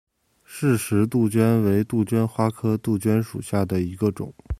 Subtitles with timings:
[0.43, 4.33] 饰石杜鹃为杜鹃花科杜鹃属下的一个种。